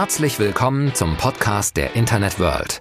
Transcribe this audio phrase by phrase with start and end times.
[0.00, 2.80] Herzlich willkommen zum Podcast der Internet World.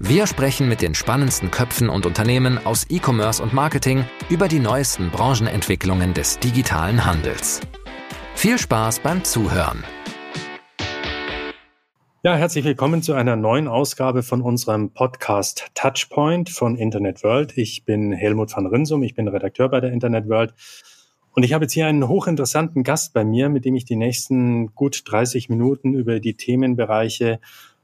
[0.00, 5.10] Wir sprechen mit den spannendsten Köpfen und Unternehmen aus E-Commerce und Marketing über die neuesten
[5.10, 7.60] Branchenentwicklungen des digitalen Handels.
[8.34, 9.84] Viel Spaß beim Zuhören.
[12.24, 17.56] Ja, herzlich willkommen zu einer neuen Ausgabe von unserem Podcast Touchpoint von Internet World.
[17.56, 20.54] Ich bin Helmut van Rinsum, ich bin Redakteur bei der Internet World
[21.36, 24.74] und ich habe jetzt hier einen hochinteressanten Gast bei mir, mit dem ich die nächsten
[24.74, 27.40] gut 30 Minuten über die Themenbereiche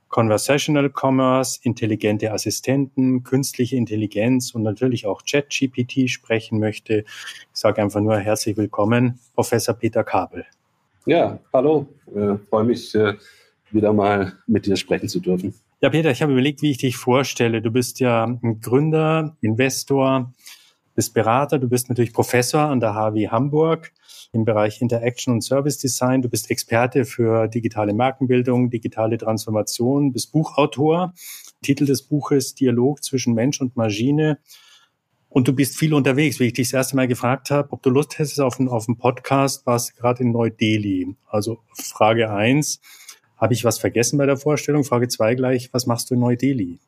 [0.08, 7.04] Conversational Commerce, intelligente Assistenten, künstliche Intelligenz und natürlich auch ChatGPT sprechen möchte.
[7.52, 10.46] Ich sage einfach nur herzlich willkommen, Professor Peter Kabel.
[11.04, 11.86] Ja, hallo.
[12.14, 13.14] Äh, freue mich, äh,
[13.70, 15.52] wieder mal mit dir sprechen zu dürfen.
[15.82, 17.60] Ja, Peter, ich habe überlegt, wie ich dich vorstelle.
[17.60, 20.32] Du bist ja ein Gründer, Investor,
[20.94, 23.92] bist Berater, du bist natürlich Professor an der HW Hamburg
[24.32, 26.22] im Bereich Interaction und Service Design.
[26.22, 31.12] Du bist Experte für digitale Markenbildung, digitale Transformation, bist Buchautor.
[31.62, 34.38] Titel des Buches Dialog zwischen Mensch und Maschine.
[35.28, 36.40] Und du bist viel unterwegs.
[36.40, 38.88] Wie ich dich das erste Mal gefragt habe, ob du Lust hättest auf einen, auf
[38.88, 41.16] einen Podcast, warst gerade in Neu-Delhi.
[41.26, 42.80] Also Frage eins,
[43.38, 44.84] habe ich was vergessen bei der Vorstellung?
[44.84, 46.80] Frage zwei gleich, was machst du in Neu-Delhi?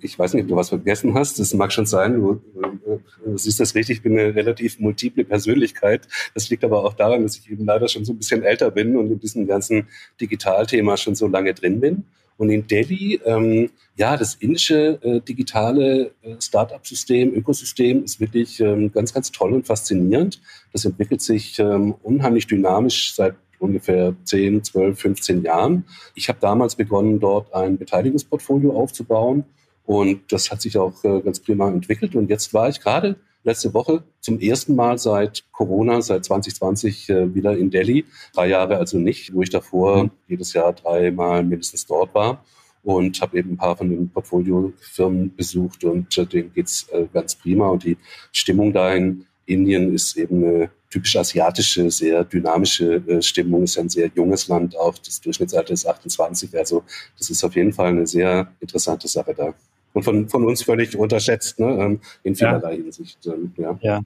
[0.00, 1.38] Ich weiß nicht, ob du was vergessen hast.
[1.38, 2.14] Das mag schon sein.
[2.14, 3.98] Du, du, du siehst das richtig.
[3.98, 6.08] Ich bin eine relativ multiple Persönlichkeit.
[6.34, 8.96] Das liegt aber auch daran, dass ich eben leider schon so ein bisschen älter bin
[8.96, 9.88] und in diesem ganzen
[10.20, 12.04] Digitalthema schon so lange drin bin.
[12.38, 18.90] Und in Delhi, ähm, ja, das indische äh, digitale äh, Start-up-System, Ökosystem ist wirklich ähm,
[18.90, 20.40] ganz, ganz toll und faszinierend.
[20.72, 25.84] Das entwickelt sich ähm, unheimlich dynamisch seit ungefähr 10, 12, 15 Jahren.
[26.14, 29.44] Ich habe damals begonnen, dort ein Beteiligungsportfolio aufzubauen
[29.92, 32.14] und das hat sich auch äh, ganz prima entwickelt.
[32.14, 37.34] Und jetzt war ich gerade letzte Woche zum ersten Mal seit Corona, seit 2020 äh,
[37.34, 38.06] wieder in Delhi.
[38.32, 42.42] Drei Jahre also nicht, wo ich davor jedes Jahr dreimal mindestens dort war.
[42.82, 47.34] Und habe eben ein paar von den Portfoliofirmen besucht und äh, denen geht's äh, ganz
[47.34, 47.68] prima.
[47.68, 47.98] Und die
[48.32, 53.64] Stimmung da in Indien ist eben eine typisch asiatische, sehr dynamische äh, Stimmung.
[53.64, 56.56] Ist ein sehr junges Land, auch das Durchschnittsalter ist 28.
[56.56, 56.82] Also
[57.18, 59.54] das ist auf jeden Fall eine sehr interessante Sache da
[59.92, 62.82] und von, von uns völlig unterschätzt ne, ähm, in vielerlei ja.
[62.82, 63.26] Hinsicht.
[63.26, 63.78] Ähm, ja.
[63.80, 64.00] ja.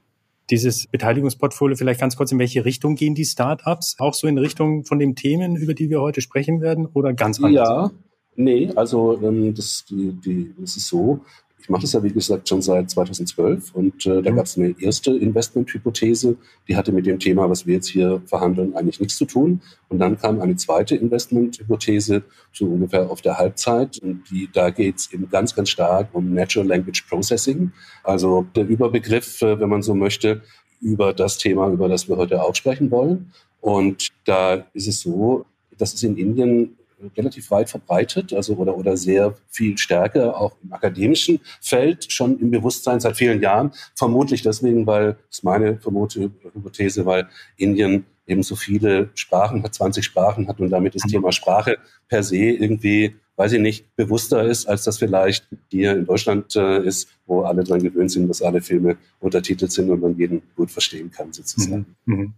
[0.49, 3.97] Dieses Beteiligungsportfolio, vielleicht ganz kurz, in welche Richtung gehen die Startups?
[3.99, 7.43] Auch so in Richtung von den Themen, über die wir heute sprechen werden, oder ganz
[7.43, 7.53] anders?
[7.53, 7.91] Ja,
[8.35, 11.21] nee, also ähm, das, die, die, das ist so,
[11.67, 14.37] ich mache das ja, wie gesagt, schon seit 2012 und äh, da mhm.
[14.37, 18.73] gab es eine erste Investmenthypothese, die hatte mit dem Thema, was wir jetzt hier verhandeln,
[18.73, 19.59] eigentlich nichts zu tun.
[19.89, 22.23] Und dann kam eine zweite Investmenthypothese,
[22.53, 23.99] so ungefähr auf der Halbzeit.
[24.01, 27.73] Und die, da geht es eben ganz, ganz stark um Natural Language Processing.
[28.01, 30.43] Also der Überbegriff, äh, wenn man so möchte,
[30.79, 33.33] über das Thema, über das wir heute auch sprechen wollen.
[33.59, 35.45] Und da ist es so,
[35.77, 36.77] dass es in Indien
[37.15, 42.51] relativ weit verbreitet, also oder, oder sehr viel stärker auch im akademischen Feld schon im
[42.51, 43.71] Bewusstsein seit vielen Jahren.
[43.95, 49.73] Vermutlich deswegen, weil, das ist meine vermute Hypothese, weil Indien eben so viele Sprachen hat,
[49.73, 51.77] 20 Sprachen hat und damit das Thema Sprache
[52.09, 56.83] per se irgendwie, weiß ich nicht, bewusster ist, als das vielleicht hier in Deutschland äh,
[56.83, 60.71] ist, wo alle dran gewöhnt sind, dass alle Filme untertitelt sind und man jeden gut
[60.71, 61.95] verstehen kann sozusagen.
[62.05, 62.33] Mhm.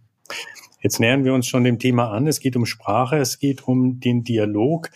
[0.80, 2.26] Jetzt nähern wir uns schon dem Thema an.
[2.26, 4.90] Es geht um Sprache, es geht um den Dialog.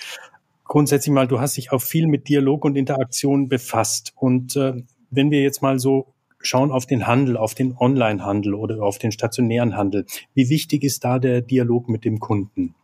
[0.64, 4.12] Grundsätzlich mal, du hast dich auch viel mit Dialog und Interaktion befasst.
[4.16, 8.82] Und äh, wenn wir jetzt mal so schauen auf den Handel, auf den Online-Handel oder
[8.82, 12.74] auf den stationären Handel, wie wichtig ist da der Dialog mit dem Kunden?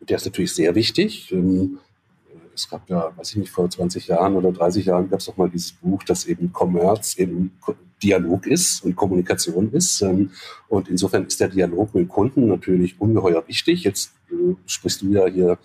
[0.00, 1.32] Der ist natürlich sehr wichtig.
[1.32, 1.78] Ähm,
[2.54, 5.36] es gab ja, weiß ich nicht, vor 20 Jahren oder 30 Jahren gab es doch
[5.36, 7.52] mal dieses Buch, das eben Commerce eben
[8.02, 10.00] Dialog ist und Kommunikation ist.
[10.02, 10.30] Ähm,
[10.68, 13.84] und insofern ist der Dialog mit dem Kunden natürlich ungeheuer wichtig.
[13.84, 15.58] Jetzt äh, sprichst du ja hier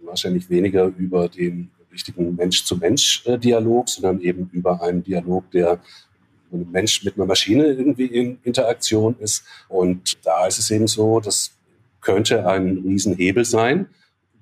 [0.00, 5.80] wahrscheinlich weniger über den richtigen Mensch-zu-Mensch-Dialog, sondern eben über einen Dialog, der
[6.52, 9.44] ein Mensch mit einer Maschine irgendwie in Interaktion ist.
[9.68, 11.52] Und da ist es eben so, das
[12.00, 13.86] könnte ein Riesenhebel sein.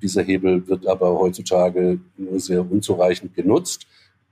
[0.02, 3.86] Dieser Hebel wird aber heutzutage nur sehr unzureichend genutzt.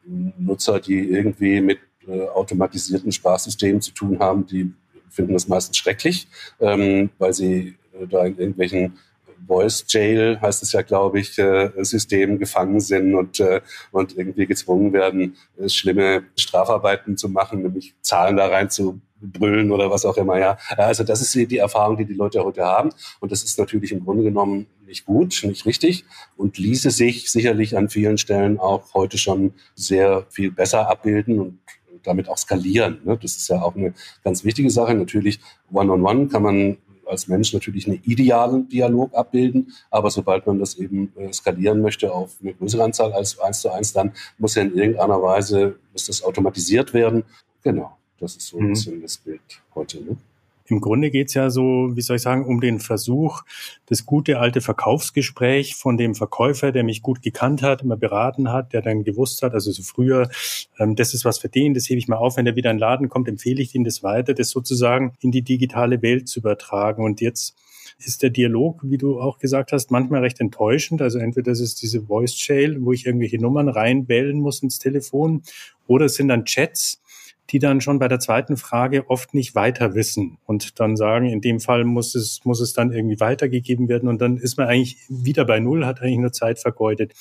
[0.05, 1.79] Nutzer, die irgendwie mit
[2.09, 4.73] äh, automatisierten Sprachsystemen zu tun haben, die
[5.11, 6.29] finden das meistens schrecklich,
[6.61, 8.99] ähm, weil sie äh, da in irgendwelchen
[9.47, 13.61] Voice Jail, heißt es ja, glaube ich, äh, Systemen gefangen sind und, äh,
[13.91, 19.71] und irgendwie gezwungen werden, äh, schlimme Strafarbeiten zu machen, nämlich Zahlen da rein zu brüllen
[19.71, 20.39] oder was auch immer.
[20.39, 22.91] Ja, also das ist die Erfahrung, die die Leute heute haben
[23.21, 26.05] und das ist natürlich im Grunde genommen nicht gut, nicht richtig
[26.37, 31.59] und ließe sich sicherlich an vielen Stellen auch heute schon sehr viel besser abbilden und
[32.05, 32.99] damit auch skalieren.
[33.05, 33.19] Ne?
[33.21, 34.95] Das ist ja auch eine ganz wichtige Sache.
[34.95, 35.41] Natürlich,
[35.73, 40.59] One-on-One -on -one kann man als Mensch natürlich einen idealen Dialog abbilden, aber sobald man
[40.59, 44.55] das eben äh, skalieren möchte auf eine größere Anzahl als eins zu eins, dann muss
[44.55, 47.25] ja in irgendeiner Weise, muss das automatisiert werden.
[47.63, 48.69] Genau, das ist so ein mhm.
[48.71, 49.41] bisschen das Bild
[49.75, 50.03] heute.
[50.03, 50.17] Ne?
[50.67, 53.43] Im Grunde geht's ja so, wie soll ich sagen, um den Versuch,
[53.87, 58.73] das gute alte Verkaufsgespräch von dem Verkäufer, der mich gut gekannt hat, immer beraten hat,
[58.73, 60.31] der dann gewusst hat, also so früher,
[60.79, 62.77] ähm, das ist was für den, das hebe ich mal auf, wenn der wieder in
[62.77, 66.41] den Laden kommt, empfehle ich ihm das weiter, das sozusagen in die digitale Welt zu
[66.41, 67.05] übertragen.
[67.05, 67.55] Und jetzt
[67.99, 71.03] ist der Dialog, wie du auch gesagt hast, manchmal recht enttäuschend.
[71.03, 75.43] Also entweder das ist diese Voice Jail, wo ich irgendwelche Nummern reinbellen muss ins Telefon,
[75.87, 77.03] oder es sind dann Chats,
[77.51, 81.41] die dann schon bei der zweiten Frage oft nicht weiter wissen und dann sagen, in
[81.41, 84.99] dem Fall muss es, muss es dann irgendwie weitergegeben werden und dann ist man eigentlich
[85.09, 87.13] wieder bei Null, hat eigentlich nur Zeit vergeudet.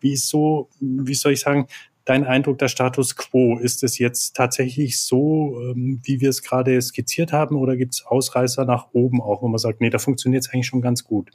[0.00, 1.66] Wie ist so, wie soll ich sagen,
[2.04, 3.58] dein Eindruck der Status quo?
[3.58, 8.06] Ist es jetzt tatsächlich so, ähm, wie wir es gerade skizziert haben oder gibt es
[8.06, 11.30] Ausreißer nach oben auch, wo man sagt, nee, da funktioniert es eigentlich schon ganz gut?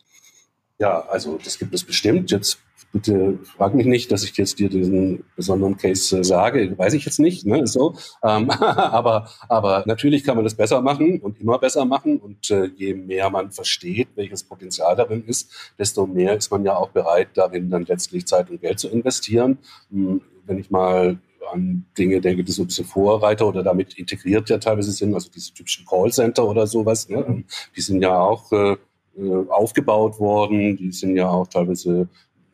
[0.79, 2.31] Ja, also das gibt es bestimmt.
[2.31, 2.57] Jetzt
[2.94, 7.04] bitte frag mich nicht, dass ich jetzt dir diesen besonderen Case äh, sage, weiß ich
[7.06, 7.95] jetzt nicht, ne, so.
[8.24, 12.19] Ähm, aber, aber natürlich kann man das besser machen und immer besser machen.
[12.19, 16.78] Und äh, je mehr man versteht, welches Potenzial darin ist, desto mehr ist man ja
[16.78, 19.57] auch bereit, darin dann letztlich Zeit und Geld zu investieren.
[19.89, 21.18] Hm, wenn ich mal
[21.51, 25.30] an Dinge denke, die so ein bisschen Vorreiter oder damit integriert ja teilweise sind, also
[25.30, 27.44] diese typischen Callcenter oder sowas, ne,
[27.75, 28.78] die sind ja auch äh,
[29.18, 32.07] äh aufgebaut worden, die sind ja auch teilweise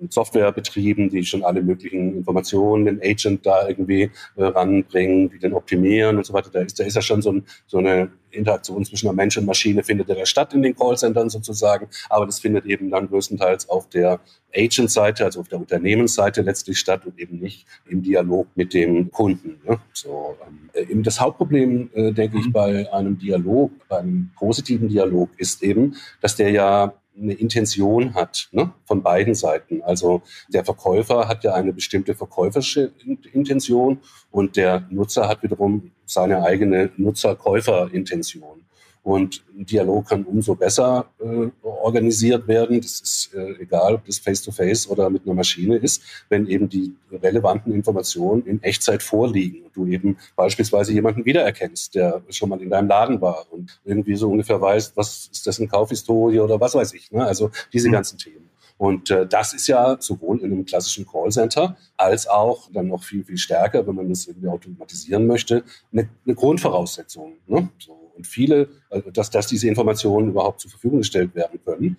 [0.10, 5.54] Software betrieben, die schon alle möglichen Informationen, den Agent da irgendwie äh, ranbringen, die den
[5.54, 6.50] optimieren und so weiter.
[6.52, 9.84] Da ist, da ist ja schon so, ein, so eine Interaktion zwischen Mensch und Maschine
[9.84, 13.90] findet ja da statt in den Callcentern sozusagen, aber das findet eben dann größtenteils auf
[13.90, 14.20] der
[14.56, 19.60] Agent-Seite, also auf der Unternehmensseite letztlich statt und eben nicht im Dialog mit dem Kunden.
[19.68, 19.80] Ne?
[19.94, 20.36] So,
[20.76, 22.52] ähm, das Hauptproblem, äh, denke ich, mhm.
[22.52, 28.50] bei einem Dialog, bei einem positiven Dialog ist eben, dass der ja eine Intention hat
[28.52, 29.82] ne, von beiden Seiten.
[29.82, 32.92] Also der Verkäufer hat ja eine bestimmte verkäuferische
[33.34, 34.00] Intention
[34.32, 38.64] und der Nutzer hat wiederum seine eigene Nutzer-Käufer-Intention.
[39.02, 42.82] Und ein Dialog kann umso besser äh, organisiert werden.
[42.82, 46.68] Das ist äh, egal, ob das face-to-face -face oder mit einer Maschine ist, wenn eben
[46.68, 52.62] die relevanten Informationen in Echtzeit vorliegen und du eben beispielsweise jemanden wiedererkennst, der schon mal
[52.62, 56.76] in deinem Laden war und irgendwie so ungefähr weißt, was ist dessen Kaufhistorie oder was
[56.76, 57.12] weiß ich.
[57.12, 57.26] Ne?
[57.26, 57.94] Also diese mhm.
[57.94, 58.50] ganzen Themen.
[58.80, 63.26] Und äh, das ist ja sowohl in einem klassischen Callcenter als auch dann noch viel,
[63.26, 67.34] viel stärker, wenn man das irgendwie automatisieren möchte, eine, eine Grundvoraussetzung.
[67.46, 67.68] Ne?
[67.78, 71.98] So, und viele, also dass, dass diese Informationen überhaupt zur Verfügung gestellt werden können,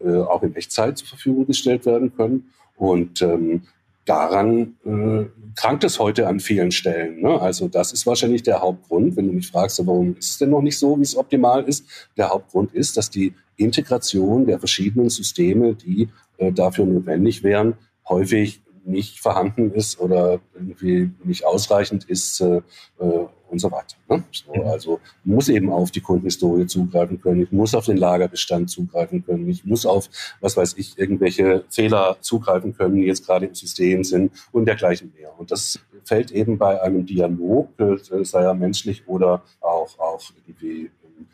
[0.00, 2.52] äh, auch in Echtzeit zur Verfügung gestellt werden können.
[2.76, 3.62] Und ähm,
[4.04, 5.24] daran äh,
[5.56, 7.22] krankt es heute an vielen Stellen.
[7.22, 7.40] Ne?
[7.40, 9.16] Also das ist wahrscheinlich der Hauptgrund.
[9.16, 11.86] Wenn du mich fragst, warum ist es denn noch nicht so, wie es optimal ist?
[12.18, 17.74] Der Hauptgrund ist, dass die Integration der verschiedenen Systeme, die äh, dafür notwendig wären,
[18.06, 22.60] häufig nicht vorhanden ist oder irgendwie nicht ausreichend ist äh,
[22.98, 23.96] äh und so weiter.
[24.08, 24.24] Ne?
[24.32, 24.68] So, mhm.
[24.68, 29.48] also muss eben auf die Kundenhistorie zugreifen können, ich muss auf den Lagerbestand zugreifen können,
[29.48, 30.08] ich muss auf,
[30.40, 35.12] was weiß ich, irgendwelche Fehler zugreifen können, die jetzt gerade im System sind und dergleichen
[35.16, 35.38] mehr.
[35.38, 40.90] Und das fällt eben bei einem Dialog, äh, sei er menschlich oder auch, auch irgendwie
[41.04, 41.26] ähm,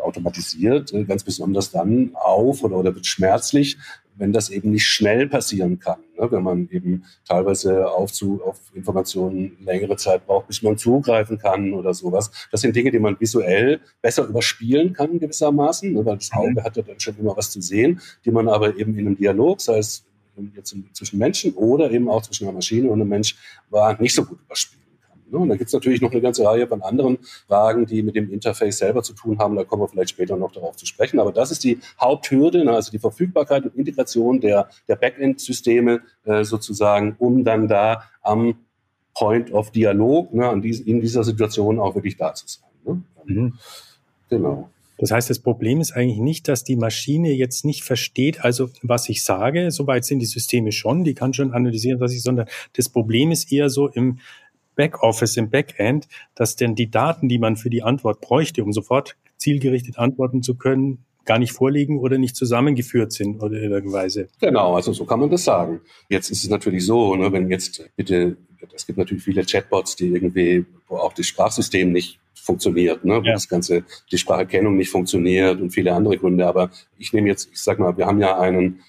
[0.00, 3.76] automatisiert, äh, ganz besonders dann auf oder, oder wird schmerzlich,
[4.18, 6.30] wenn das eben nicht schnell passieren kann, ne?
[6.30, 11.72] wenn man eben teilweise auf, zu, auf Informationen längere Zeit braucht, bis man zugreifen kann
[11.72, 12.30] oder sowas.
[12.50, 16.04] Das sind Dinge, die man visuell besser überspielen kann gewissermaßen, ne?
[16.04, 16.38] weil das mhm.
[16.38, 19.16] Auge hat ja dann schon immer was zu sehen, die man aber eben in einem
[19.16, 20.04] Dialog, sei es
[20.54, 23.36] jetzt zwischen Menschen oder eben auch zwischen einer Maschine und einem Mensch,
[23.70, 24.85] war nicht so gut überspielt.
[25.30, 25.38] Ne?
[25.38, 28.32] Und da gibt es natürlich noch eine ganze Reihe von anderen Fragen, die mit dem
[28.32, 29.56] Interface selber zu tun haben.
[29.56, 31.20] Da kommen wir vielleicht später noch darauf zu sprechen.
[31.20, 32.72] Aber das ist die Haupthürde, ne?
[32.72, 38.56] also die Verfügbarkeit und Integration der, der Backend-Systeme äh, sozusagen, um dann da am
[39.14, 42.68] Point of Dialog ne, in dieser Situation auch wirklich da zu sein.
[42.84, 43.02] Ne?
[43.24, 43.54] Mhm.
[44.28, 44.70] Genau.
[44.98, 49.08] Das heißt, das Problem ist eigentlich nicht, dass die Maschine jetzt nicht versteht, also was
[49.10, 52.88] ich sage, soweit sind die Systeme schon, die kann schon analysieren, was ich, sondern das
[52.88, 54.18] Problem ist eher so im
[54.76, 59.16] Backoffice, im Backend, dass denn die Daten, die man für die Antwort bräuchte, um sofort
[59.36, 64.28] zielgerichtet antworten zu können, gar nicht vorliegen oder nicht zusammengeführt sind oder in irgendeiner Weise.
[64.40, 65.80] Genau, also so kann man das sagen.
[66.08, 68.36] Jetzt ist es natürlich so, ne, wenn jetzt bitte,
[68.74, 73.26] es gibt natürlich viele Chatbots, die irgendwie, wo auch das Sprachsystem nicht funktioniert, ne, wo
[73.26, 73.32] ja.
[73.32, 76.46] das ganze, die Spracherkennung nicht funktioniert und viele andere Gründe.
[76.46, 78.80] Aber ich nehme jetzt, ich sag mal, wir haben ja einen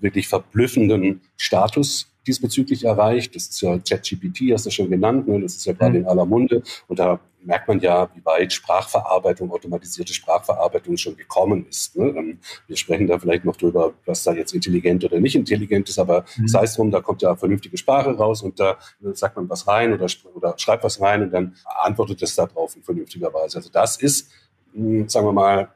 [0.00, 3.34] wirklich verblüffenden Status diesbezüglich erreicht.
[3.34, 5.40] Das ist ja ChatGPT, hast du schon genannt, ne?
[5.40, 6.04] das ist ja gerade mhm.
[6.04, 6.62] in aller Munde.
[6.86, 11.96] Und da merkt man ja, wie weit Sprachverarbeitung, automatisierte Sprachverarbeitung schon gekommen ist.
[11.96, 12.08] Ne?
[12.16, 15.98] Ähm, wir sprechen da vielleicht noch drüber, was da jetzt intelligent oder nicht intelligent ist,
[15.98, 16.48] aber mhm.
[16.48, 18.78] sei es drum, da kommt ja vernünftige Sprache raus und da
[19.12, 22.82] sagt man was rein oder, oder schreibt was rein und dann antwortet es darauf in
[22.82, 23.58] vernünftiger Weise.
[23.58, 24.30] Also das ist,
[24.74, 25.68] hm, sagen wir mal,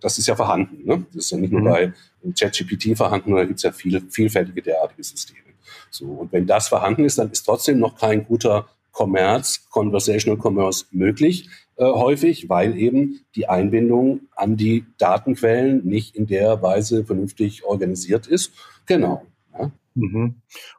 [0.00, 0.84] das ist ja vorhanden.
[0.84, 1.06] Ne?
[1.12, 1.64] Das ist ja nicht nur mhm.
[1.64, 1.92] bei
[2.34, 5.45] ChatGPT vorhanden, da gibt es ja viele, vielfältige derartige Systeme.
[5.90, 10.86] So, und wenn das vorhanden ist, dann ist trotzdem noch kein guter Commerce, Conversational Commerce
[10.90, 17.64] möglich, äh, häufig, weil eben die Einbindung an die Datenquellen nicht in der Weise vernünftig
[17.64, 18.52] organisiert ist.
[18.86, 19.22] Genau.
[19.58, 19.70] Ja.
[19.94, 20.36] Mhm.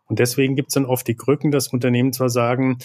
[0.08, 2.80] Und deswegen gibt es dann oft die Krücken, dass Unternehmen zwar sagen,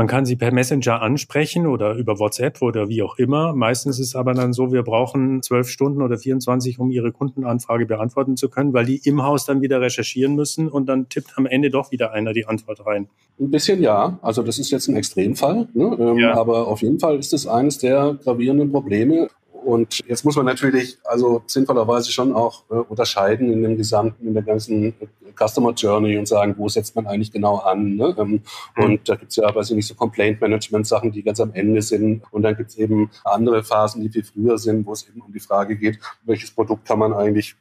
[0.00, 3.54] man kann sie per Messenger ansprechen oder über WhatsApp oder wie auch immer.
[3.54, 7.84] Meistens ist es aber dann so, wir brauchen zwölf Stunden oder 24, um ihre Kundenanfrage
[7.84, 11.44] beantworten zu können, weil die im Haus dann wieder recherchieren müssen und dann tippt am
[11.44, 13.10] Ende doch wieder einer die Antwort rein.
[13.38, 14.18] Ein bisschen ja.
[14.22, 15.68] Also das ist jetzt ein Extremfall.
[15.74, 15.94] Ne?
[16.00, 16.32] Ähm, ja.
[16.32, 19.28] Aber auf jeden Fall ist es eines der gravierenden Probleme.
[19.64, 24.34] Und jetzt muss man natürlich also sinnvollerweise schon auch äh, unterscheiden in dem gesamten, in
[24.34, 24.94] der ganzen
[25.36, 27.96] Customer Journey und sagen, wo setzt man eigentlich genau an.
[27.96, 28.14] Ne?
[28.18, 28.42] Ähm,
[28.76, 28.84] mhm.
[28.84, 32.22] Und da gibt's ja, weiß ich nicht, so Complaint-Management-Sachen, die ganz am Ende sind.
[32.30, 35.40] Und dann gibt's eben andere Phasen, die viel früher sind, wo es eben um die
[35.40, 37.56] Frage geht, welches Produkt kann man eigentlich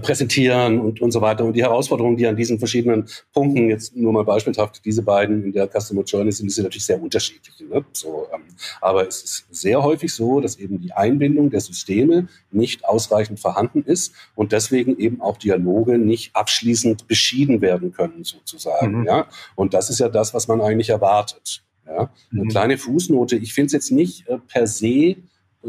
[0.00, 1.44] präsentieren und, und so weiter.
[1.44, 5.52] Und die Herausforderungen, die an diesen verschiedenen Punkten, jetzt nur mal beispielhaft, diese beiden in
[5.52, 7.54] der Customer Journey sind, sind natürlich sehr unterschiedlich.
[7.68, 7.84] Ne?
[7.92, 8.42] So, ähm,
[8.80, 13.82] aber es ist sehr häufig so, dass eben die Einbindung der Systeme nicht ausreichend vorhanden
[13.82, 19.00] ist und deswegen eben auch Dialoge nicht abschließend beschieden werden können, sozusagen.
[19.00, 19.06] Mhm.
[19.06, 19.26] Ja?
[19.54, 21.62] Und das ist ja das, was man eigentlich erwartet.
[21.86, 22.10] Ja?
[22.30, 22.48] Eine mhm.
[22.48, 23.36] kleine Fußnote.
[23.36, 25.16] Ich finde es jetzt nicht äh, per se äh,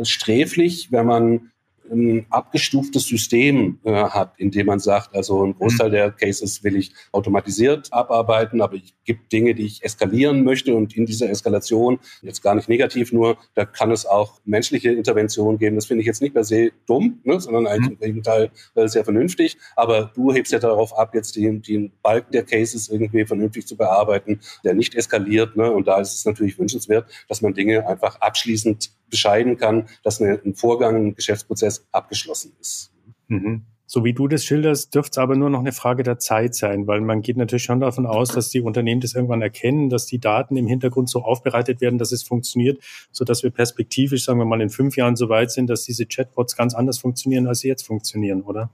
[0.03, 1.51] sträflich, wenn man
[1.92, 5.94] ein abgestuftes System äh, hat, in dem man sagt, also ein Großteil mhm.
[5.94, 10.96] der Cases will ich automatisiert abarbeiten, aber ich gibt Dinge, die ich eskalieren möchte und
[10.96, 15.75] in dieser Eskalation, jetzt gar nicht negativ nur, da kann es auch menschliche Intervention geben.
[15.75, 18.04] Das finde ich jetzt nicht per se dumm, ne, sondern eigentlich mhm.
[18.04, 19.58] im Gegenteil äh, sehr vernünftig.
[19.75, 23.75] Aber du hebst ja darauf ab, jetzt den, den Balk der Cases irgendwie vernünftig zu
[23.75, 25.56] bearbeiten, der nicht eskaliert.
[25.56, 25.72] Ne?
[25.72, 30.55] Und da ist es natürlich wünschenswert, dass man Dinge einfach abschließend bescheiden kann, dass ein
[30.55, 32.91] Vorgang, ein Geschäftsprozess abgeschlossen ist.
[33.27, 33.62] Mhm.
[33.86, 36.88] So wie du das schilderst, dürfte es aber nur noch eine Frage der Zeit sein,
[36.88, 40.17] weil man geht natürlich schon davon aus, dass die Unternehmen das irgendwann erkennen, dass die
[40.17, 44.46] Daten im Hintergrund so aufbereitet werden, dass es funktioniert, so dass wir perspektivisch, sagen wir
[44.46, 47.67] mal, in fünf Jahren so weit sind, dass diese Chatbots ganz anders funktionieren, als sie
[47.67, 48.72] jetzt funktionieren, oder?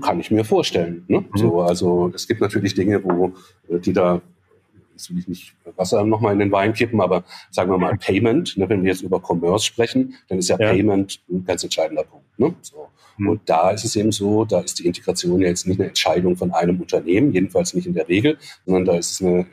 [0.00, 1.04] Kann ich mir vorstellen.
[1.06, 1.20] Ne?
[1.20, 1.26] Mhm.
[1.34, 3.34] So, also es gibt natürlich Dinge, wo
[3.68, 4.22] äh, die da
[4.96, 8.56] jetzt will ich nicht Wasser nochmal in den Wein kippen, aber sagen wir mal Payment,
[8.56, 10.70] ne, wenn wir jetzt über Commerce sprechen, dann ist ja, ja.
[10.70, 12.26] Payment ein ganz entscheidender Punkt.
[12.38, 12.54] Ne?
[12.62, 12.88] So.
[13.18, 13.28] Mhm.
[13.28, 16.36] Und da ist es eben so, da ist die Integration ja jetzt nicht eine Entscheidung
[16.36, 19.46] von einem Unternehmen, jedenfalls nicht in der Regel, sondern da ist es eine,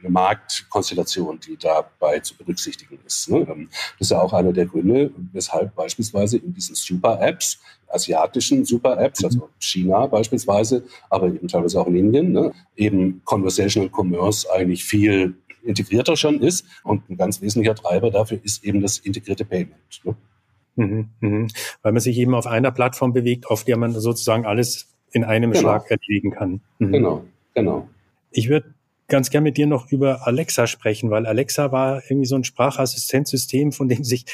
[0.00, 3.28] eine Marktkonstellation, die dabei zu berücksichtigen ist.
[3.30, 3.46] Ne?
[3.48, 9.24] Ähm, das ist ja auch einer der Gründe, weshalb beispielsweise in diesen Super-Apps, asiatischen Super-Apps,
[9.24, 9.50] also mhm.
[9.58, 16.16] China beispielsweise, aber eben teilweise auch in Indien, ne, eben Conversational Commerce eigentlich viel integrierter
[16.16, 16.66] schon ist.
[16.84, 20.00] Und ein ganz wesentlicher Treiber dafür ist eben das integrierte Payment.
[20.04, 20.16] Ne?
[20.76, 21.48] Mhm, mhm.
[21.82, 25.50] Weil man sich eben auf einer Plattform bewegt, auf der man sozusagen alles in einem
[25.52, 25.60] genau.
[25.60, 26.60] Schlag erledigen kann.
[26.78, 26.92] Mhm.
[26.92, 27.24] Genau,
[27.54, 27.88] genau.
[28.30, 28.74] Ich würde
[29.08, 33.72] ganz gern mit dir noch über Alexa sprechen, weil Alexa war irgendwie so ein Sprachassistenzsystem,
[33.72, 34.26] von dem sich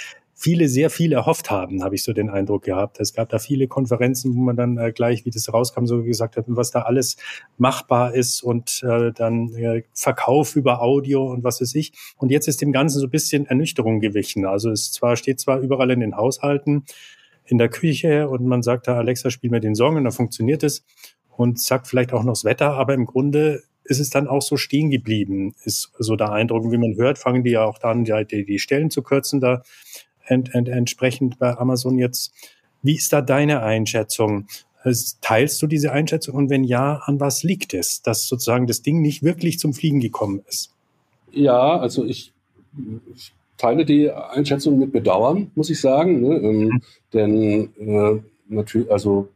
[0.43, 2.99] viele sehr viel erhofft haben, habe ich so den Eindruck gehabt.
[2.99, 6.37] Es gab da viele Konferenzen, wo man dann äh, gleich, wie das rauskam, so gesagt
[6.37, 7.17] hat, was da alles
[7.59, 11.93] machbar ist und äh, dann äh, Verkauf über Audio und was weiß ich.
[12.17, 14.45] Und jetzt ist dem Ganzen so ein bisschen Ernüchterung gewichen.
[14.45, 16.87] Also es zwar steht zwar überall in den Haushalten,
[17.45, 20.65] in der Küche und man sagt da, Alexa, spiel mir den Song und dann funktioniert
[20.65, 20.85] es
[21.37, 24.57] und sagt vielleicht auch noch das Wetter, aber im Grunde ist es dann auch so
[24.57, 26.71] stehen geblieben, ist so der Eindruck.
[26.71, 29.63] wie man hört, fangen die ja auch dann die, die Stellen zu kürzen da
[30.27, 32.33] ent, ent, entsprechend bei Amazon jetzt.
[32.83, 34.47] Wie ist da deine Einschätzung?
[35.21, 39.01] Teilst du diese Einschätzung und wenn ja, an was liegt es, dass sozusagen das Ding
[39.01, 40.73] nicht wirklich zum Fliegen gekommen ist?
[41.31, 42.33] Ja, also ich,
[43.15, 46.21] ich teile die Einschätzung mit Bedauern, muss ich sagen.
[46.21, 46.37] Ne?
[46.37, 46.83] Ähm, mhm.
[47.13, 49.29] Denn äh, natürlich, also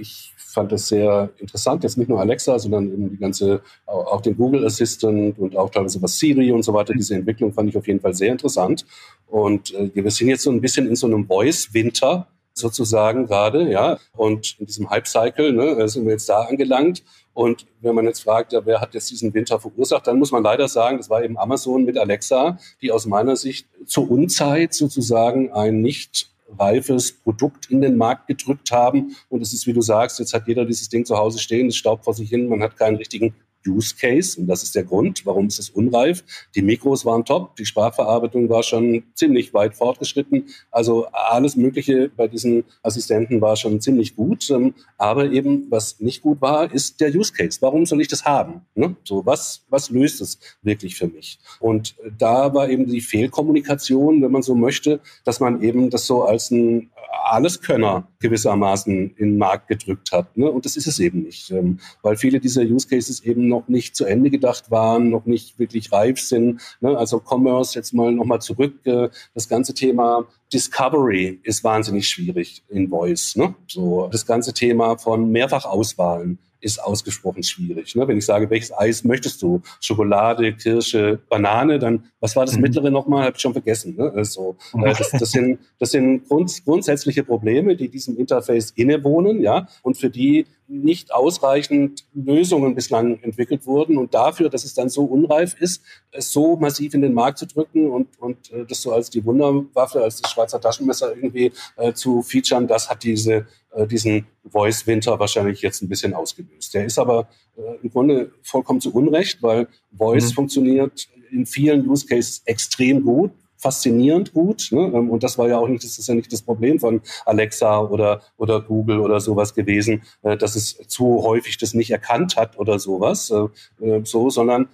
[0.00, 4.36] ich fand das sehr interessant, jetzt nicht nur Alexa, sondern eben die ganze, auch den
[4.36, 6.92] Google Assistant und auch teilweise was Siri und so weiter.
[6.92, 8.84] Diese Entwicklung fand ich auf jeden Fall sehr interessant.
[9.28, 13.98] Und äh, wir sind jetzt so ein bisschen in so einem Voice-Winter sozusagen gerade, ja.
[14.16, 17.04] Und in diesem Hype-Cycle ne, sind wir jetzt da angelangt.
[17.32, 20.42] Und wenn man jetzt fragt, ja, wer hat jetzt diesen Winter verursacht, dann muss man
[20.42, 25.52] leider sagen, das war eben Amazon mit Alexa, die aus meiner Sicht zur Unzeit sozusagen
[25.52, 29.16] ein nicht reifes Produkt in den Markt gedrückt haben.
[29.28, 31.76] Und es ist, wie du sagst, jetzt hat jeder dieses Ding zu Hause stehen, es
[31.76, 33.34] staubt vor sich hin, man hat keinen richtigen
[33.66, 36.24] Use Case und das ist der Grund, warum ist es unreif.
[36.54, 40.46] Die Mikros waren top, die Sprachverarbeitung war schon ziemlich weit fortgeschritten.
[40.70, 44.50] Also alles Mögliche bei diesen Assistenten war schon ziemlich gut.
[44.50, 47.58] Ähm, aber eben, was nicht gut war, ist der Use Case.
[47.60, 48.62] Warum soll ich das haben?
[48.74, 48.96] Ne?
[49.04, 51.38] So, was, was löst es wirklich für mich?
[51.58, 56.24] Und da war eben die Fehlkommunikation, wenn man so möchte, dass man eben das so
[56.24, 56.90] als ein
[57.24, 60.36] Alleskönner gewissermaßen in den Markt gedrückt hat.
[60.36, 60.50] Ne?
[60.50, 63.96] Und das ist es eben nicht, ähm, weil viele dieser Use Cases eben noch nicht
[63.96, 66.60] zu Ende gedacht waren, noch nicht wirklich reif sind.
[66.80, 66.96] Ne?
[66.96, 72.88] Also Commerce, jetzt mal nochmal zurück, äh, das ganze Thema Discovery ist wahnsinnig schwierig in
[72.88, 73.36] Voice.
[73.36, 73.54] Ne?
[73.66, 77.94] So das ganze Thema von Mehrfachauswahlen ist ausgesprochen schwierig.
[77.94, 78.06] Ne?
[78.06, 79.62] Wenn ich sage, welches Eis möchtest du?
[79.80, 82.62] Schokolade, Kirsche, Banane, dann was war das mhm.
[82.62, 83.24] mittlere nochmal?
[83.24, 83.96] Habe ich schon vergessen.
[83.96, 84.12] Ne?
[84.14, 89.68] Also, äh, das, das, sind, das sind grund, grundsätzliche Probleme, die diesem Interface innewohnen, ja,
[89.82, 93.98] und für die nicht ausreichend Lösungen bislang entwickelt wurden.
[93.98, 97.46] Und dafür, dass es dann so unreif ist, es so massiv in den Markt zu
[97.46, 101.92] drücken und, und äh, das so als die Wunderwaffe, als das Schweizer Taschenmesser irgendwie äh,
[101.92, 106.72] zu featuren, das hat diese, äh, diesen Voice Winter wahrscheinlich jetzt ein bisschen ausgelöst.
[106.72, 110.34] Der ist aber äh, im Grunde vollkommen zu Unrecht, weil Voice mhm.
[110.34, 114.68] funktioniert in vielen Use Cases extrem gut faszinierend gut.
[114.72, 114.90] Ne?
[114.94, 117.80] Ähm, und das war ja auch nicht, das ist ja nicht das Problem von Alexa
[117.80, 122.58] oder, oder Google oder sowas gewesen, äh, dass es zu häufig das nicht erkannt hat
[122.58, 124.68] oder sowas, äh, äh, so, sondern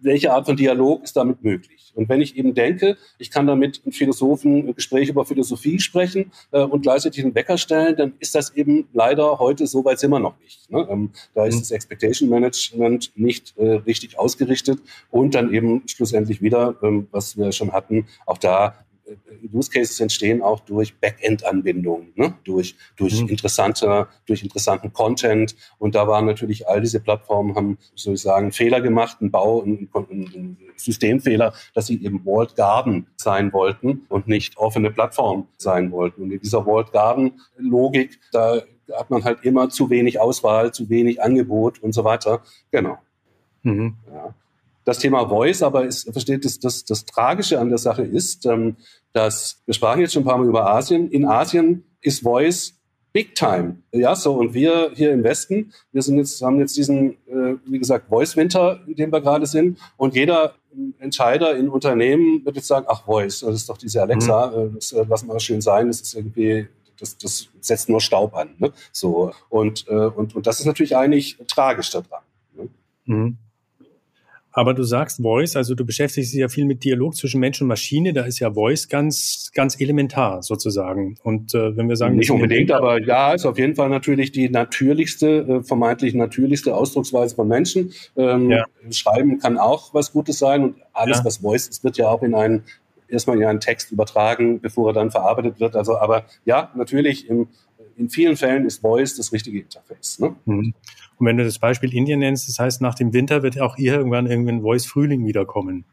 [0.00, 1.92] welche Art von Dialog ist damit möglich?
[1.94, 6.32] Und wenn ich eben denke, ich kann damit mit Philosophen ein Gespräch über Philosophie sprechen
[6.50, 10.10] äh, und gleichzeitig einen Wecker stellen, dann ist das eben leider heute so weit sind
[10.10, 10.70] wir noch nicht.
[10.70, 10.86] Ne?
[10.90, 11.60] Ähm, da ist mhm.
[11.60, 17.52] das Expectation Management nicht äh, richtig ausgerichtet und dann eben schlussendlich wieder, ähm, was wir
[17.52, 18.74] schon hatten, auch da
[19.52, 22.34] Use Cases entstehen auch durch Backend-Anbindungen, ne?
[22.44, 23.28] durch, durch, mhm.
[23.28, 25.54] interessante, durch interessanten Content.
[25.78, 29.62] Und da waren natürlich all diese Plattformen, haben, soll ich sagen, Fehler gemacht, einen Bau,
[29.62, 35.90] einen, einen Systemfehler, dass sie eben Walled Garden sein wollten und nicht offene Plattform sein
[35.92, 36.22] wollten.
[36.22, 41.22] Und in dieser Walled Garden-Logik, da hat man halt immer zu wenig Auswahl, zu wenig
[41.22, 42.42] Angebot und so weiter.
[42.70, 42.98] Genau.
[43.62, 43.96] Mhm.
[44.12, 44.34] Ja
[44.84, 48.76] das Thema Voice, aber es versteht, das, das, das Tragische an der Sache ist, ähm,
[49.12, 51.10] dass wir sprachen jetzt schon ein paar Mal über Asien.
[51.10, 52.74] In Asien ist Voice
[53.12, 53.76] Big Time.
[53.92, 57.78] Ja, so und wir hier im Westen, wir sind jetzt haben jetzt diesen, äh, wie
[57.78, 60.54] gesagt, Voice Winter, in dem wir gerade sind, und jeder
[60.98, 64.54] Entscheider in Unternehmen wird jetzt sagen, ach Voice, das ist doch diese Alexa, mhm.
[64.54, 66.66] Äh, das äh, lassen wir schön sein, das ist irgendwie
[66.98, 68.50] das, das setzt nur Staub an.
[68.58, 68.72] Ne?
[68.92, 72.22] So und, äh, und und das ist natürlich eigentlich tragisch daran.
[72.56, 72.68] Ne?
[73.04, 73.38] Mhm.
[74.56, 77.66] Aber du sagst Voice, also du beschäftigst dich ja viel mit Dialog zwischen Mensch und
[77.66, 78.12] Maschine.
[78.12, 81.16] Da ist ja Voice ganz, ganz elementar sozusagen.
[81.24, 84.48] Und äh, wenn wir sagen, nicht unbedingt, aber ja, ist auf jeden Fall natürlich die
[84.48, 87.92] natürlichste, äh, vermeintlich natürlichste Ausdrucksweise von Menschen.
[88.16, 88.64] Ähm, ja.
[88.90, 91.24] Schreiben kann auch was Gutes sein und alles, ja.
[91.24, 92.62] was Voice ist, wird ja auch in einen
[93.08, 95.74] erstmal in einen Text übertragen, bevor er dann verarbeitet wird.
[95.74, 97.48] Also, aber ja, natürlich im,
[97.96, 100.20] in vielen Fällen ist Voice das richtige Interface.
[100.20, 100.36] Ne?
[101.18, 103.94] Und wenn du das Beispiel Indien nennst, das heißt, nach dem Winter wird auch hier
[103.94, 105.84] irgendwann irgendein Voice Frühling wiederkommen.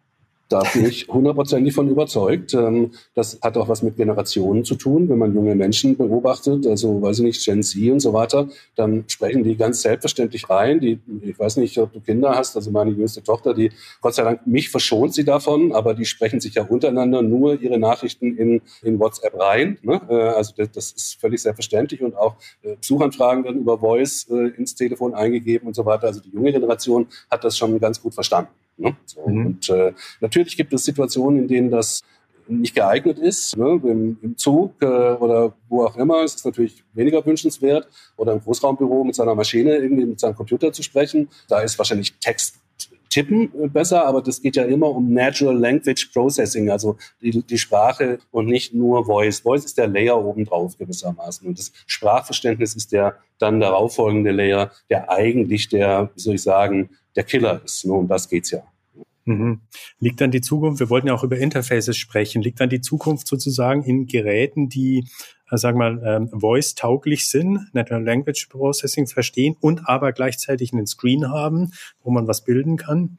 [0.51, 2.53] Da bin ich hundertprozentig von überzeugt.
[2.53, 5.07] Ähm, das hat auch was mit Generationen zu tun.
[5.07, 9.05] Wenn man junge Menschen beobachtet, also weiß ich nicht, Gen Z und so weiter, dann
[9.07, 10.81] sprechen die ganz selbstverständlich rein.
[10.81, 14.23] Die, ich weiß nicht, ob du Kinder hast, also meine jüngste Tochter, die, Gott sei
[14.23, 18.61] Dank, mich verschont sie davon, aber die sprechen sich ja untereinander nur ihre Nachrichten in,
[18.83, 19.77] in WhatsApp rein.
[19.83, 20.01] Ne?
[20.09, 24.75] Äh, also das, ist völlig selbstverständlich und auch äh, Besuchanfragen werden über Voice äh, ins
[24.75, 26.07] Telefon eingegeben und so weiter.
[26.07, 28.49] Also die junge Generation hat das schon ganz gut verstanden.
[28.81, 28.95] Ne?
[29.05, 29.45] So, mhm.
[29.45, 32.01] Und äh, natürlich gibt es Situationen, in denen das
[32.47, 33.55] nicht geeignet ist.
[33.57, 33.79] Ne?
[33.83, 37.87] Im, Im, Zug äh, oder wo auch immer ist es natürlich weniger wünschenswert.
[38.17, 41.29] Oder im Großraumbüro mit seiner Maschine, irgendwie mit seinem Computer zu sprechen.
[41.47, 42.55] Da ist wahrscheinlich Text
[43.11, 47.57] tippen äh, besser, aber das geht ja immer um Natural Language Processing, also die, die
[47.57, 49.41] Sprache und nicht nur Voice.
[49.41, 55.11] Voice ist der Layer obendrauf gewissermaßen und das Sprachverständnis ist der dann darauffolgende Layer, der
[55.11, 57.85] eigentlich der, wie soll ich sagen, der Killer ist.
[57.85, 58.63] Nur um das geht's ja.
[59.25, 59.59] Mhm.
[59.99, 63.27] Liegt dann die Zukunft, wir wollten ja auch über Interfaces sprechen, liegt dann die Zukunft
[63.27, 65.05] sozusagen in Geräten, die,
[65.49, 70.87] äh, sagen wir mal, ähm, voice-tauglich sind, Natural Language Processing verstehen und aber gleichzeitig einen
[70.87, 71.71] Screen haben,
[72.03, 73.17] wo man was bilden kann?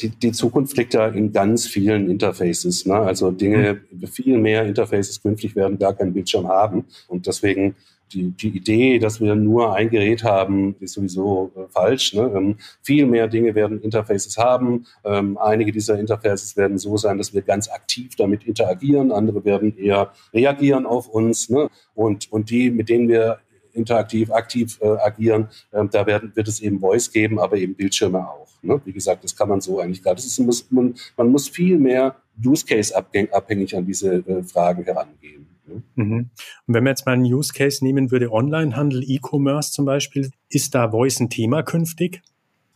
[0.00, 2.86] Die, die Zukunft liegt ja in ganz vielen Interfaces.
[2.86, 2.94] Ne?
[2.94, 4.06] Also Dinge, mhm.
[4.06, 6.84] viel mehr Interfaces künftig werden gar keinen Bildschirm haben.
[7.08, 7.74] Und deswegen
[8.12, 12.14] die, die Idee, dass wir nur ein Gerät haben, ist sowieso äh, falsch.
[12.14, 12.32] Ne?
[12.34, 14.86] Ähm, viel mehr Dinge werden Interfaces haben.
[15.04, 19.12] Ähm, einige dieser Interfaces werden so sein, dass wir ganz aktiv damit interagieren.
[19.12, 21.48] Andere werden eher reagieren auf uns.
[21.48, 21.68] Ne?
[21.94, 23.38] Und, und die, mit denen wir
[23.74, 25.48] interaktiv, aktiv äh, agieren.
[25.72, 28.48] Ähm, da werden, wird es eben Voice geben, aber eben Bildschirme auch.
[28.62, 28.80] Ne?
[28.84, 30.14] Wie gesagt, das kann man so eigentlich gar.
[30.14, 35.51] Muss, man, man muss viel mehr Use Case abhängig an diese äh, Fragen herangehen.
[35.94, 36.30] Mhm.
[36.66, 40.74] Und wenn man jetzt mal einen Use Case nehmen würde, Onlinehandel, E-Commerce zum Beispiel, ist
[40.74, 42.22] da Voice ein Thema künftig?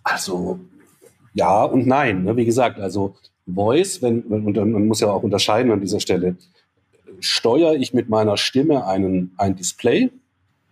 [0.03, 0.61] Also
[1.35, 2.25] ja und nein.
[2.25, 2.37] Ne?
[2.37, 3.15] Wie gesagt, also
[3.47, 6.37] Voice, wenn, und man muss ja auch unterscheiden an dieser Stelle,
[7.21, 10.11] steuere ich mit meiner Stimme einen, ein Display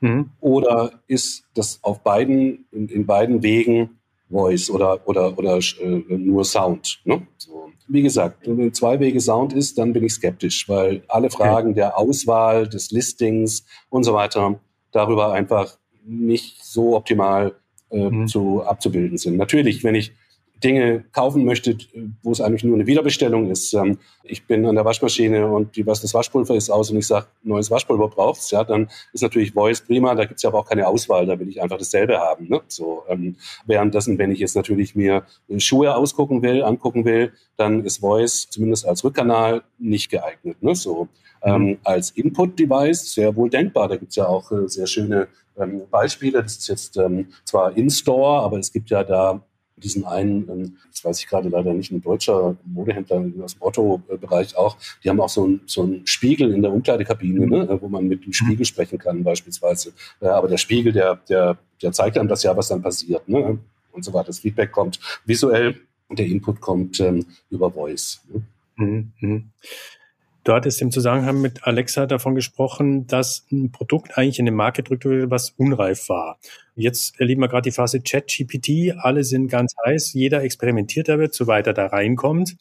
[0.01, 0.31] mhm.
[0.41, 3.99] oder ist das auf beiden, in, in beiden Wegen
[4.31, 7.01] Voice oder, oder, oder äh, nur Sound?
[7.05, 7.27] Ne?
[7.39, 7.71] So.
[7.87, 11.81] Wie gesagt, wenn zwei Wege Sound ist, dann bin ich skeptisch, weil alle Fragen okay.
[11.81, 14.59] der Auswahl, des Listings und so weiter
[14.91, 17.55] darüber einfach nicht so optimal
[17.91, 18.27] äh, mhm.
[18.27, 19.37] zu, abzubilden sind.
[19.37, 20.13] Natürlich, wenn ich
[20.65, 21.89] Dinge kaufen möchtet,
[22.23, 23.75] wo es eigentlich nur eine Wiederbestellung ist.
[23.75, 27.07] Ähm, ich bin an der Waschmaschine und die, was das Waschpulver ist aus und ich
[27.07, 30.67] sage, neues Waschpulver braucht's, ja, dann ist natürlich Voice prima, da gibt's ja aber auch
[30.67, 32.49] keine Auswahl, da will ich einfach dasselbe haben.
[32.49, 32.63] Ne?
[32.69, 35.25] So, ähm, währenddessen, wenn ich jetzt natürlich mir
[35.59, 40.63] Schuhe ausgucken will, angucken will, dann ist Voice zumindest als Rückkanal nicht geeignet.
[40.63, 40.75] Ne?
[40.75, 41.09] So,
[41.43, 41.79] ähm, mhm.
[41.85, 43.89] als Input-Device sehr wohl denkbar.
[43.89, 46.43] Da gibt's ja auch äh, sehr schöne ähm, Beispiele.
[46.43, 49.45] Das ist jetzt ähm, zwar in-store, aber es gibt ja da
[49.77, 54.57] diesen einen, ähm, das weiß ich gerade leider nicht, ein deutscher Modehändler aus dem Otto-Bereich
[54.57, 58.07] auch, die haben auch so einen so einen Spiegel in der Umkleidekabine, ne, wo man
[58.07, 59.93] mit dem Spiegel sprechen kann beispielsweise.
[60.21, 63.59] Aber der Spiegel, der, der, der zeigt einem das ja, was dann passiert ne,
[63.93, 64.29] und so weiter.
[64.29, 68.23] Das Feedback kommt visuell und der Input kommt ähm, über Voice.
[68.29, 68.43] Ne.
[69.21, 69.51] Mhm.
[70.45, 74.77] Du hattest im Zusammenhang mit Alexa davon gesprochen, dass ein Produkt eigentlich in den Markt
[74.77, 76.39] gedrückt wurde, was unreif war.
[76.77, 78.95] Jetzt erleben wir gerade die Phase Chat-GPT.
[78.99, 80.13] Alle sind ganz heiß.
[80.13, 82.57] Jeder experimentiert damit, so weiter da reinkommt.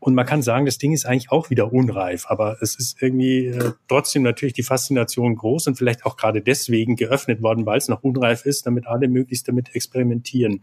[0.00, 3.46] Und man kann sagen, das Ding ist eigentlich auch wieder unreif, aber es ist irgendwie
[3.46, 7.88] äh, trotzdem natürlich die Faszination groß und vielleicht auch gerade deswegen geöffnet worden, weil es
[7.88, 10.60] noch unreif ist, damit alle möglichst damit experimentieren.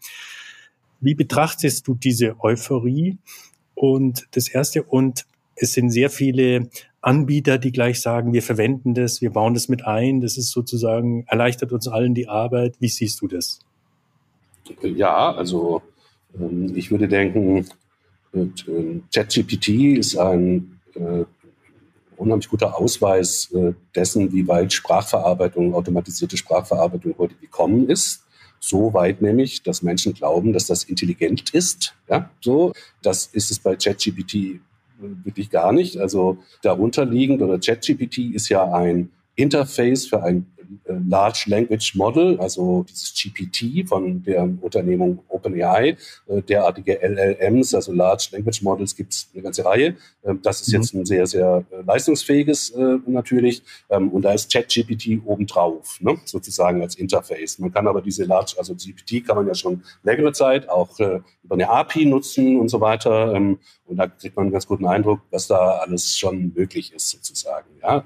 [0.99, 3.17] Wie betrachtest du diese Euphorie?
[3.73, 5.25] Und das erste, und
[5.59, 6.69] es sind sehr viele
[7.01, 11.25] Anbieter, die gleich sagen, wir verwenden das, wir bauen das mit ein, das ist sozusagen,
[11.27, 12.75] erleichtert uns allen die Arbeit.
[12.79, 13.59] Wie siehst du das?
[14.81, 15.81] Ja, also
[16.37, 17.65] ähm, ich würde denken,
[18.33, 21.25] ähm, ChatGPT ist ein äh,
[22.17, 28.25] unheimlich guter Ausweis äh, dessen, wie weit Sprachverarbeitung, automatisierte Sprachverarbeitung heute gekommen ist.
[28.59, 31.95] So weit nämlich, dass Menschen glauben, dass das intelligent ist.
[32.09, 32.73] Ja, so.
[33.01, 34.59] Das ist es bei ChatGPT
[34.99, 35.97] wirklich gar nicht.
[35.97, 40.47] Also darunter liegend oder ChatGPT ist ja ein Interface für ein
[40.85, 48.29] Large Language Model, also dieses GPT von der Unternehmung OpenAI, äh, derartige LLMs, also Large
[48.31, 49.95] Language Models gibt es eine ganze Reihe.
[50.23, 50.73] Ähm, das ist mhm.
[50.75, 52.73] jetzt ein sehr, sehr äh, leistungsfähiges
[53.07, 53.63] natürlich.
[53.89, 56.17] Ähm, und da ist ChatGPT obendrauf, ne?
[56.25, 57.59] sozusagen als Interface.
[57.59, 61.55] Man kann aber diese Large, also GPT kann man ja schon längere Zeit auch über
[61.55, 63.33] eine API nutzen und so weiter.
[63.33, 67.09] Ähm, und da kriegt man einen ganz guten Eindruck, was da alles schon möglich ist
[67.09, 67.69] sozusagen.
[67.81, 68.05] Ja?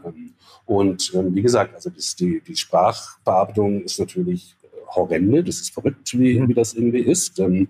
[0.66, 4.56] Und wie gesagt, also die, die Sprachbearbeitung ist natürlich
[4.96, 6.50] horrende, das ist verrückt, wie, mhm.
[6.50, 7.40] wie das irgendwie ist.
[7.40, 7.68] Ähm,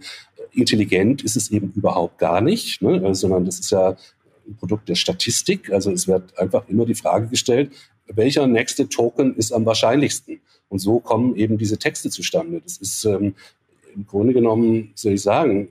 [0.51, 3.01] intelligent ist es eben überhaupt gar nicht, ne?
[3.03, 3.95] also, sondern das ist ja
[4.47, 5.71] ein Produkt der Statistik.
[5.71, 7.71] Also es wird einfach immer die Frage gestellt,
[8.07, 10.41] welcher nächste Token ist am wahrscheinlichsten?
[10.69, 12.61] Und so kommen eben diese Texte zustande.
[12.61, 13.35] Das ist ähm,
[13.95, 15.69] im Grunde genommen, soll ich sagen,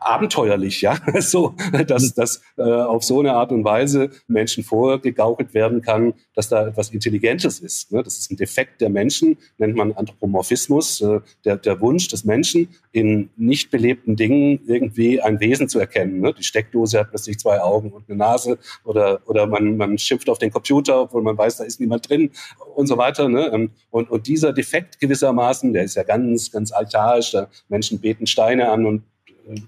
[0.00, 1.54] abenteuerlich, ja, so,
[1.86, 2.12] dass, mhm.
[2.16, 6.90] dass äh, auf so eine Art und Weise Menschen vorgegaukelt werden kann, dass da etwas
[6.90, 7.92] Intelligentes ist.
[7.92, 8.02] Ne?
[8.02, 12.68] Das ist ein Defekt der Menschen, nennt man Anthropomorphismus, äh, der, der Wunsch des Menschen,
[12.92, 16.20] in nicht belebten Dingen irgendwie ein Wesen zu erkennen.
[16.20, 16.32] Ne?
[16.32, 20.38] Die Steckdose hat plötzlich zwei Augen und eine Nase oder, oder man, man schimpft auf
[20.38, 22.30] den Computer, obwohl man weiß, da ist niemand drin
[22.74, 23.28] und so weiter.
[23.28, 23.50] Ne?
[23.52, 27.32] Ähm, und, und dieser Defekt gewissermaßen, der ist ja ganz, ganz archaisch.
[27.32, 29.02] Da Menschen beten Steine an und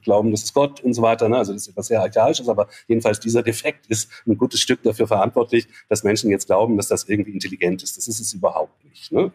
[0.02, 1.28] glauben, das ist Gott und so weiter.
[1.28, 1.36] Ne?
[1.36, 5.06] Also das ist etwas sehr Archaisches, aber jedenfalls dieser Defekt ist ein gutes Stück dafür
[5.06, 7.96] verantwortlich, dass Menschen jetzt glauben, dass das irgendwie intelligent ist.
[7.96, 9.12] Das ist es überhaupt nicht.
[9.12, 9.30] Ne?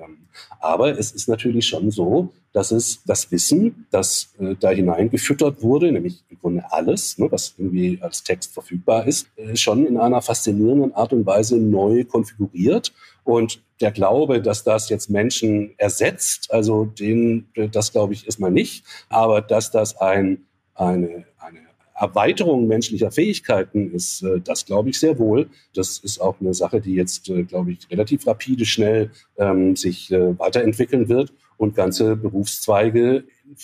[0.60, 5.92] Aber es ist natürlich schon so, dass es das Wissen, das äh, da hineingefüttert wurde,
[5.92, 10.22] nämlich im Grunde alles, ne, was irgendwie als Text verfügbar ist, äh, schon in einer
[10.22, 12.94] faszinierenden Art und Weise neu konfiguriert.
[13.24, 18.86] Und der Glaube, dass das jetzt Menschen ersetzt, also den, das glaube ich erstmal nicht,
[19.10, 21.60] aber dass das ein, eine, eine
[21.94, 25.50] Erweiterung menschlicher Fähigkeiten ist, äh, das glaube ich sehr wohl.
[25.74, 30.12] Das ist auch eine Sache, die jetzt, äh, glaube ich, relativ rapide schnell ähm, sich
[30.12, 33.24] äh, weiterentwickeln wird und ganze Berufszweige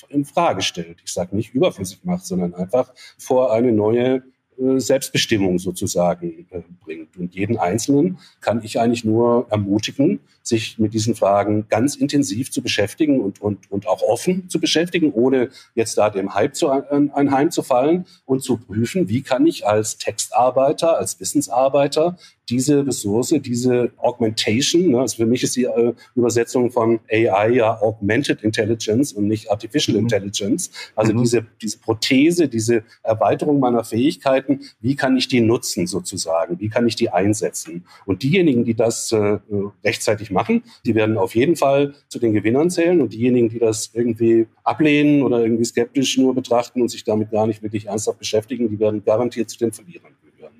[0.10, 0.98] in, Frage stellt.
[1.06, 4.24] Ich sage nicht überflüssig macht, sondern einfach vor eine neue
[4.58, 7.18] Selbstbestimmung sozusagen äh, bringt.
[7.18, 12.62] Und jeden Einzelnen kann ich eigentlich nur ermutigen, sich mit diesen Fragen ganz intensiv zu
[12.62, 18.06] beschäftigen und, und, und auch offen zu beschäftigen, ohne jetzt da dem Hype zu, anheimzufallen
[18.26, 22.18] und zu prüfen, wie kann ich als Textarbeiter, als Wissensarbeiter
[22.50, 27.82] diese Ressource, diese Augmentation, ne, also für mich ist die äh, Übersetzung von AI ja
[27.82, 30.04] Augmented Intelligence und nicht Artificial mhm.
[30.04, 31.22] Intelligence, also mhm.
[31.22, 36.88] diese, diese Prothese, diese Erweiterung meiner Fähigkeiten, wie kann ich die nutzen sozusagen, wie kann
[36.88, 37.86] ich die einsetzen?
[38.06, 39.40] Und diejenigen, die das äh,
[39.84, 43.92] rechtzeitig machen, die werden auf jeden Fall zu den Gewinnern zählen und diejenigen, die das
[43.94, 48.70] irgendwie ablehnen oder irgendwie skeptisch nur betrachten und sich damit gar nicht wirklich ernsthaft beschäftigen,
[48.70, 50.14] die werden garantiert zu den Verlierern.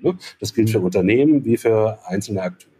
[0.04, 0.16] Ne?
[0.40, 0.84] Das gilt für mhm.
[0.86, 2.74] Unternehmen wie für einzelne Akteure.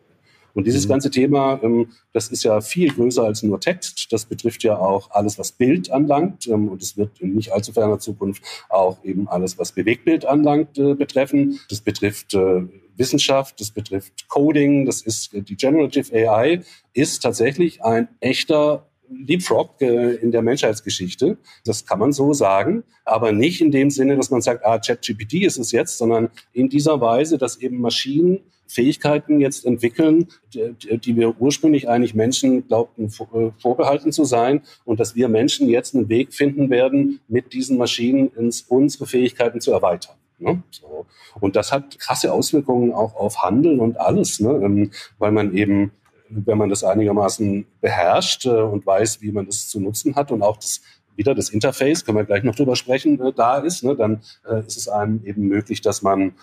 [0.54, 0.90] Und dieses mhm.
[0.90, 4.12] ganze Thema, ähm, das ist ja viel größer als nur Text.
[4.12, 6.46] Das betrifft ja auch alles, was Bild anlangt.
[6.46, 10.78] Ähm, und es wird in nicht allzu ferner Zukunft auch eben alles, was Bewegtbild anlangt,
[10.78, 11.58] äh, betreffen.
[11.68, 12.62] Das betrifft äh,
[12.96, 19.80] Wissenschaft, das betrifft Coding, das ist äh, die Generative AI, ist tatsächlich ein echter Leapfrog
[19.80, 21.36] äh, in der Menschheitsgeschichte.
[21.64, 25.44] Das kann man so sagen, aber nicht in dem Sinne, dass man sagt, ah, ChatGPT
[25.44, 31.38] ist es jetzt, sondern in dieser Weise, dass eben Maschinen Fähigkeiten jetzt entwickeln, die, wir
[31.38, 36.32] ursprünglich eigentlich Menschen glaubten äh, vorbehalten zu sein und dass wir Menschen jetzt einen Weg
[36.32, 40.16] finden werden, mit diesen Maschinen ins, unsere Fähigkeiten zu erweitern.
[40.38, 40.62] Ne?
[40.70, 41.06] So.
[41.40, 44.50] Und das hat krasse Auswirkungen auch auf Handeln und alles, ne?
[44.62, 45.92] Ähm, weil man eben,
[46.28, 50.42] wenn man das einigermaßen beherrscht äh, und weiß, wie man das zu nutzen hat und
[50.42, 50.80] auch das
[51.16, 54.60] wieder das Interface, können wir gleich noch drüber sprechen, äh, da ist, ne, dann äh,
[54.66, 56.34] ist es einem eben möglich, dass man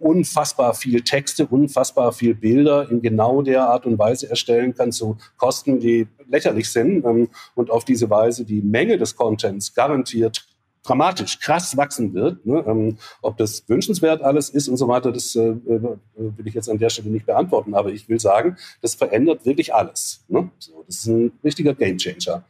[0.00, 5.16] unfassbar viel Texte, unfassbar viel Bilder in genau der Art und Weise erstellen kann zu
[5.36, 10.46] Kosten, die lächerlich sind ähm, und auf diese Weise die Menge des Contents garantiert
[10.82, 12.44] dramatisch, krass wachsen wird.
[12.44, 12.64] Ne?
[12.66, 16.68] Ähm, ob das wünschenswert alles ist und so weiter, das äh, äh, will ich jetzt
[16.68, 17.74] an der Stelle nicht beantworten.
[17.74, 20.24] Aber ich will sagen, das verändert wirklich alles.
[20.28, 20.50] Ne?
[20.58, 22.44] So, das ist ein richtiger Gamechanger.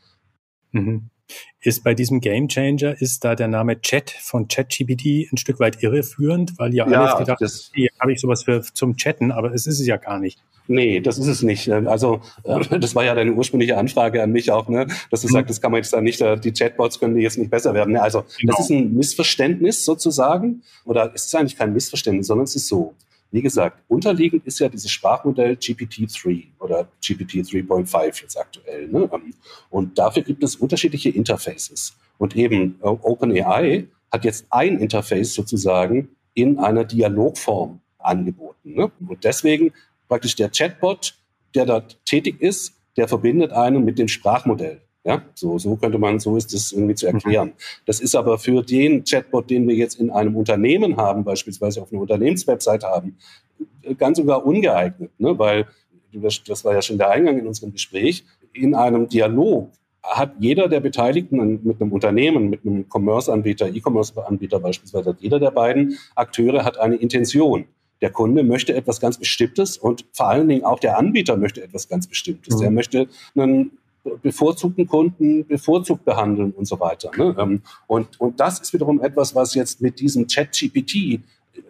[0.73, 1.11] Mhm.
[1.61, 6.59] Ist bei diesem Gamechanger ist da der Name Chat von ChatGPT ein Stück weit irreführend,
[6.59, 9.79] weil ja, ja alle gedacht haben, habe ich sowas für zum Chatten, aber es ist
[9.79, 10.39] es ja gar nicht.
[10.69, 11.69] Nee, das ist es nicht.
[11.71, 14.87] Also äh, das war ja deine ursprüngliche Anfrage an mich auch, ne?
[15.11, 15.33] dass du mhm.
[15.33, 17.97] sagst, das kann man jetzt da nicht, äh, die Chatbots können jetzt nicht besser werden.
[17.97, 18.55] Also genau.
[18.55, 20.63] das ist ein Missverständnis sozusagen.
[20.85, 22.95] Oder es ist eigentlich kein Missverständnis, sondern es ist so.
[23.33, 28.89] Wie gesagt, unterliegend ist ja dieses Sprachmodell GPT-3 oder GPT 3.5 jetzt aktuell.
[28.89, 29.09] Ne?
[29.71, 31.97] Und dafür gibt es unterschiedliche Interfaces.
[32.19, 38.75] Und eben äh, OpenAI hat jetzt ein Interface sozusagen in einer Dialogform angeboten.
[38.75, 38.93] Ne?
[39.09, 39.73] Und deswegen
[40.09, 41.15] praktisch der Chatbot,
[41.55, 44.83] der dort tätig ist, der verbindet einen mit dem Sprachmodell.
[45.05, 47.49] Ja, so, so könnte man, so ist es irgendwie zu erklären.
[47.49, 47.85] Mhm.
[47.87, 51.93] Das ist aber für den Chatbot, den wir jetzt in einem Unternehmen haben, beispielsweise auf
[51.93, 53.17] einer Unternehmenswebsite haben,
[53.99, 55.37] ganz sogar ungeeignet, ne?
[55.39, 55.67] weil
[56.13, 59.71] das war ja schon der Eingang in unserem Gespräch, in einem Dialog
[60.03, 65.53] hat jeder der Beteiligten mit einem Unternehmen, mit einem Commerce-Anbieter, E-Commerce-Anbieter beispielsweise, hat jeder der
[65.53, 67.67] beiden Akteure hat eine Intention.
[68.01, 71.89] Der Kunde möchte etwas ganz Bestimmtes und vor allen Dingen auch der Anbieter möchte etwas
[71.89, 72.57] ganz Bestimmtes.
[72.57, 72.63] Mhm.
[72.63, 73.79] Er möchte einen
[74.23, 77.11] bevorzugten Kunden bevorzugt behandeln und so weiter.
[77.17, 77.37] Ne?
[77.39, 81.21] Ähm, und, und das ist wiederum etwas, was jetzt mit diesem Chat-GPT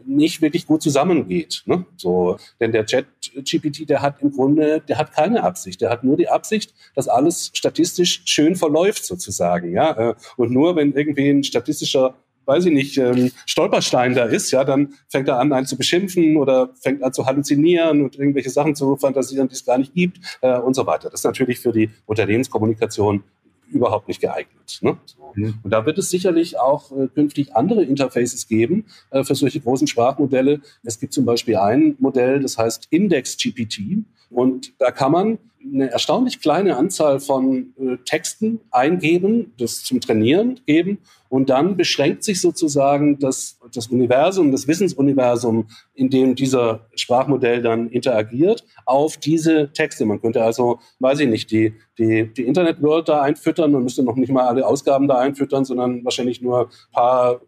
[0.04, 1.62] nicht wirklich gut zusammengeht.
[1.66, 1.84] Ne?
[1.96, 5.80] So, denn der Chat-GPT, der hat im Grunde, der hat keine Absicht.
[5.80, 9.72] Der hat nur die Absicht, dass alles statistisch schön verläuft sozusagen.
[9.72, 10.10] Ja?
[10.10, 14.64] Äh, und nur wenn irgendwie ein statistischer weiß ich nicht, ähm, Stolperstein da ist, ja,
[14.64, 18.74] dann fängt er an, einen zu beschimpfen oder fängt an zu halluzinieren und irgendwelche Sachen
[18.74, 21.10] zu fantasieren, die es gar nicht gibt äh, und so weiter.
[21.10, 23.22] Das ist natürlich für die Unternehmenskommunikation
[23.70, 24.78] überhaupt nicht geeignet.
[24.82, 24.96] Ne?
[25.34, 25.54] Mhm.
[25.62, 29.86] Und da wird es sicherlich auch äh, künftig andere Interfaces geben äh, für solche großen
[29.86, 30.60] Sprachmodelle.
[30.82, 34.04] Es gibt zum Beispiel ein Modell, das heißt Index GPT.
[34.32, 40.60] Und da kann man eine erstaunlich kleine Anzahl von äh, Texten eingeben, das zum Trainieren
[40.66, 47.62] geben und dann beschränkt sich sozusagen das, das Universum, das Wissensuniversum, in dem dieser Sprachmodell
[47.62, 50.04] dann interagiert, auf diese Texte.
[50.04, 53.72] Man könnte also, weiß ich nicht, die, die, die Internet-World da einfüttern.
[53.72, 57.40] Man müsste noch nicht mal alle Ausgaben da einfüttern, sondern wahrscheinlich nur ein paar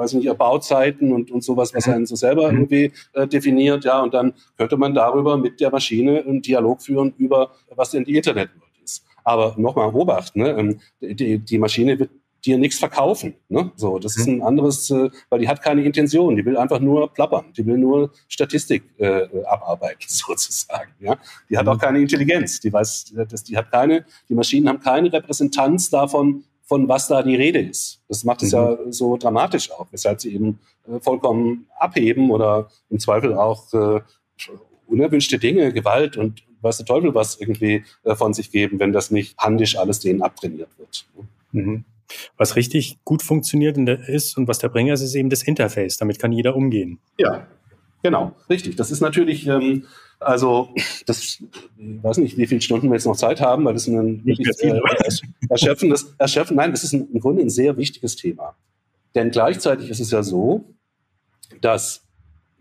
[0.00, 1.92] weiß nicht, Bauzeiten und, und sowas, was mhm.
[1.92, 2.58] einen so selber mhm.
[2.58, 7.14] irgendwie äh, definiert, ja, und dann könnte man darüber mit der Maschine einen Dialog führen
[7.18, 9.04] über, was denn die Internetwelt ist.
[9.24, 10.50] Aber nochmal Obacht, ne?
[10.50, 12.10] Ähm, die, die Maschine wird
[12.44, 13.34] dir nichts verkaufen.
[13.48, 13.70] Ne?
[13.76, 14.36] So, das ist mhm.
[14.36, 17.78] ein anderes, äh, weil die hat keine Intention, die will einfach nur plappern, die will
[17.78, 20.92] nur Statistik äh, abarbeiten, sozusagen.
[21.00, 21.18] Ja?
[21.48, 25.12] Die hat auch keine Intelligenz, die weiß, das, die hat keine, die Maschinen haben keine
[25.12, 28.00] Repräsentanz davon, von was da die Rede ist.
[28.06, 28.58] Das macht es mhm.
[28.58, 34.00] ja so dramatisch auch, weshalb sie eben äh, vollkommen abheben oder im Zweifel auch äh,
[34.86, 39.10] unerwünschte Dinge, Gewalt und weiß der Teufel was irgendwie äh, von sich geben, wenn das
[39.10, 41.06] nicht handisch alles denen abtrainiert wird.
[41.50, 41.84] Mhm.
[42.36, 45.96] Was richtig gut funktioniert ist und was der Bringer ist, ist eben das Interface.
[45.96, 47.00] Damit kann jeder umgehen.
[47.18, 47.48] Ja,
[48.04, 48.76] genau, richtig.
[48.76, 49.86] Das ist natürlich, ähm,
[50.20, 50.68] also
[51.06, 51.42] das, ich
[51.78, 54.48] weiß nicht, wie viele Stunden wir jetzt noch Zeit haben, weil das ist ein wirklich
[54.60, 54.80] äh,
[55.48, 56.56] erschöpfendes, erschöpfen.
[56.56, 58.54] Nein, das ist ein, im Grunde ein sehr wichtiges Thema.
[59.14, 60.64] Denn gleichzeitig ist es ja so,
[61.60, 62.02] dass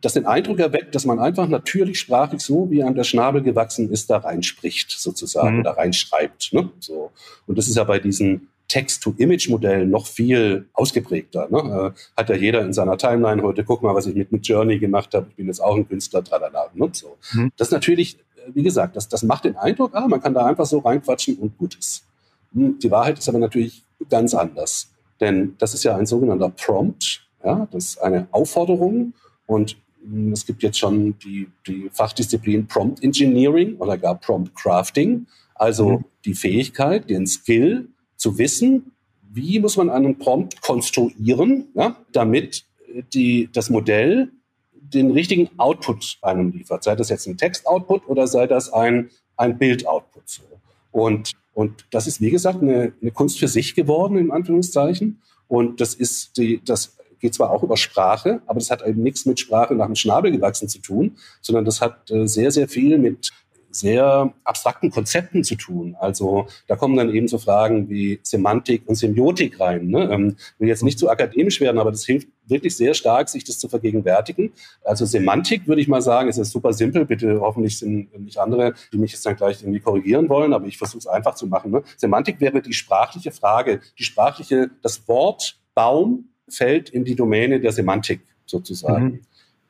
[0.02, 3.92] das den Eindruck erweckt, dass man einfach natürlich sprachlich so, wie an der Schnabel gewachsen
[3.92, 5.64] ist, da reinspricht sozusagen, mhm.
[5.64, 6.54] da reinschreibt.
[6.54, 6.70] Ne?
[6.80, 7.12] So.
[7.46, 11.48] Und das ist ja bei diesen Text-to-Image-Modellen noch viel ausgeprägter.
[11.50, 11.94] Ne?
[11.96, 14.80] Äh, hat ja jeder in seiner Timeline heute, guck mal, was ich mit, mit Journey
[14.80, 16.70] gemacht habe, ich bin jetzt auch ein Künstler, tralala.
[16.74, 16.90] Ne?
[16.94, 17.18] So.
[17.34, 17.52] Mhm.
[17.58, 20.66] Das natürlich, äh, wie gesagt, das, das macht den Eindruck, ah, man kann da einfach
[20.66, 22.06] so reinquatschen und gut ist.
[22.54, 24.92] Hm, die Wahrheit ist aber natürlich ganz anders.
[25.20, 29.14] Denn das ist ja ein sogenannter Prompt, ja, das ist eine Aufforderung
[29.48, 35.26] und hm, es gibt jetzt schon die, die Fachdisziplin Prompt Engineering oder gar Prompt Crafting,
[35.56, 36.06] also mhm.
[36.24, 38.92] die Fähigkeit, den Skill zu wissen,
[39.32, 42.66] wie muss man einen Prompt konstruieren, ja, damit
[43.14, 44.32] die, das Modell
[44.74, 46.84] den richtigen Output einem liefert.
[46.84, 50.24] Sei das jetzt ein Text-Output oder sei das ein, ein Bild-Output.
[50.30, 50.44] So.
[50.92, 55.22] Und, und das ist, wie gesagt, eine, eine Kunst für sich geworden, in Anführungszeichen.
[55.48, 59.26] Und das ist die, das geht zwar auch über Sprache, aber das hat eben nichts
[59.26, 62.98] mit Sprache nach dem Schnabel gewachsen zu tun, sondern das hat äh, sehr, sehr viel
[62.98, 63.32] mit
[63.72, 65.96] sehr abstrakten Konzepten zu tun.
[66.00, 69.88] Also da kommen dann eben so Fragen wie Semantik und Semiotik rein.
[69.88, 70.10] Ne?
[70.12, 73.60] Ähm, will jetzt nicht zu akademisch werden, aber das hilft wirklich sehr stark, sich das
[73.60, 74.52] zu vergegenwärtigen.
[74.84, 77.06] Also Semantik würde ich mal sagen, ist super simpel.
[77.06, 80.78] Bitte hoffentlich sind nicht andere, die mich jetzt dann gleich irgendwie korrigieren wollen, aber ich
[80.78, 81.72] versuche es einfach zu machen.
[81.72, 81.84] Ne?
[81.98, 87.72] Semantik wäre die sprachliche Frage, die sprachliche, das Wort Baum fällt in die Domäne der
[87.72, 89.06] Semantik sozusagen.
[89.06, 89.22] Mhm.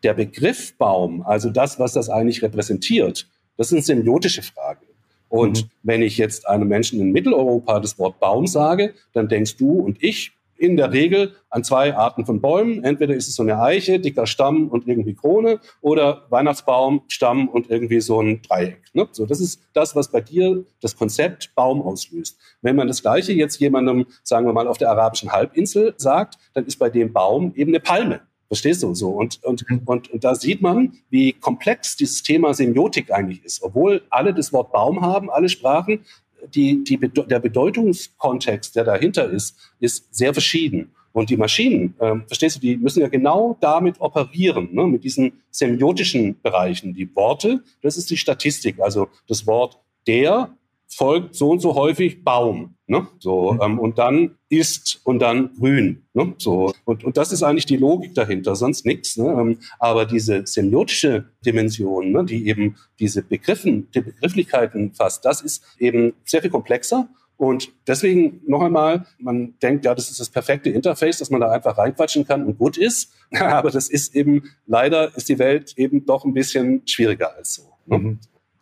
[0.03, 3.27] Der Begriff Baum, also das, was das eigentlich repräsentiert,
[3.59, 4.85] das ist eine semiotische Frage.
[5.27, 5.69] Und mhm.
[5.83, 10.01] wenn ich jetzt einem Menschen in Mitteleuropa das Wort Baum sage, dann denkst du und
[10.01, 12.83] ich in der Regel an zwei Arten von Bäumen.
[12.85, 17.69] Entweder ist es so eine Eiche, dicker Stamm und irgendwie Krone oder Weihnachtsbaum, Stamm und
[17.69, 18.81] irgendwie so ein Dreieck.
[18.93, 19.07] Ne?
[19.11, 22.37] So, das ist das, was bei dir das Konzept Baum auslöst.
[22.61, 26.65] Wenn man das Gleiche jetzt jemandem, sagen wir mal, auf der arabischen Halbinsel sagt, dann
[26.65, 28.21] ist bei dem Baum eben eine Palme.
[28.49, 29.11] Verstehst du so?
[29.11, 33.61] Und, und, und, und da sieht man, wie komplex dieses Thema Semiotik eigentlich ist.
[33.61, 35.99] Obwohl alle das Wort Baum haben, alle Sprachen,
[36.55, 40.91] die, die, der Bedeutungskontext, der dahinter ist, ist sehr verschieden.
[41.11, 45.33] Und die Maschinen, äh, verstehst du, die müssen ja genau damit operieren, ne, mit diesen
[45.51, 46.93] semiotischen Bereichen.
[46.93, 48.79] Die Worte, das ist die Statistik.
[48.79, 50.55] Also das Wort der
[50.89, 52.75] folgt so und so häufig Baum.
[52.87, 53.07] Ne?
[53.19, 53.61] So, mhm.
[53.61, 56.07] ähm, und dann ist und dann grün.
[56.13, 56.33] Ne?
[56.39, 59.15] So, und, und das ist eigentlich die Logik dahinter, sonst nichts.
[59.15, 59.27] Ne?
[59.27, 65.63] Ähm, aber diese semiotische Dimension, ne, die eben diese Begriffen, die Begrifflichkeiten fasst, das ist
[65.77, 67.07] eben sehr viel komplexer.
[67.37, 71.49] Und deswegen noch einmal, man denkt, ja, das ist das perfekte Interface, dass man da
[71.49, 73.13] einfach reinquatschen kann und gut ist.
[73.39, 77.71] Aber das ist eben, leider ist die Welt eben doch ein bisschen schwieriger als so.
[77.85, 77.97] Ne?
[77.99, 78.19] Mhm.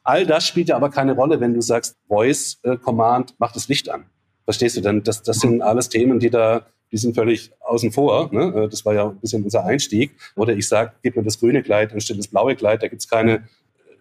[0.07, 3.67] All das spielt ja aber keine Rolle, wenn du sagst, Voice äh, Command, mach das
[3.67, 4.05] Licht an.
[4.45, 5.03] Verstehst du denn?
[5.03, 8.33] Das, das sind alles Themen, die da, die sind völlig außen vor.
[8.33, 8.53] Ne?
[8.55, 10.15] Äh, das war ja ein bisschen unser Einstieg.
[10.37, 13.49] Oder ich sage, gib mir das grüne Kleid anstelle des blaue Kleid, da gibt's keine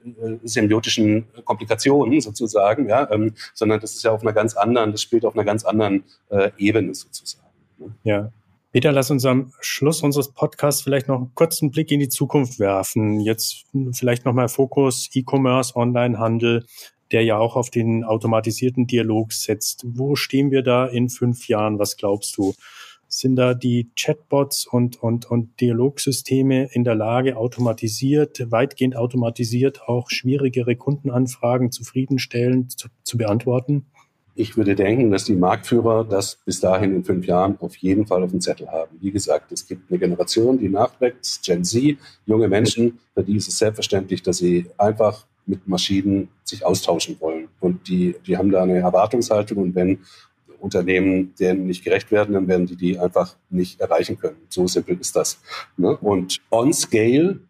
[0.05, 5.03] äh, symbiotischen Komplikationen sozusagen, ja, ähm, sondern das ist ja auf einer ganz anderen, das
[5.03, 7.49] spielt auf einer ganz anderen äh, Ebene sozusagen.
[7.79, 7.95] Ne?
[8.05, 8.33] Ja.
[8.77, 12.59] Peter, lass uns am Schluss unseres Podcasts vielleicht noch einen kurzen Blick in die Zukunft
[12.59, 13.21] werfen.
[13.21, 16.67] Jetzt vielleicht nochmal Fokus E-Commerce, Onlinehandel,
[17.11, 19.87] der ja auch auf den automatisierten Dialog setzt.
[19.87, 21.79] Wo stehen wir da in fünf Jahren?
[21.79, 22.53] Was glaubst du?
[23.09, 30.11] Sind da die Chatbots und, und, und Dialogsysteme in der Lage, automatisiert, weitgehend automatisiert auch
[30.11, 33.87] schwierigere Kundenanfragen zufriedenstellend zu, zu beantworten?
[34.39, 38.23] Ich würde denken, dass die Marktführer das bis dahin in fünf Jahren auf jeden Fall
[38.23, 38.99] auf dem Zettel haben.
[39.01, 41.97] Wie gesagt, es gibt eine Generation, die nachwächst, Gen Z,
[42.27, 47.49] junge Menschen, für die ist es selbstverständlich, dass sie einfach mit Maschinen sich austauschen wollen.
[47.61, 50.01] Und die, die haben da eine Erwartungshaltung und wenn
[50.61, 54.37] Unternehmen denen nicht gerecht werden, dann werden die die einfach nicht erreichen können.
[54.51, 55.39] So simpel ist das.
[55.79, 55.97] Ne?
[55.97, 57.41] Und on scale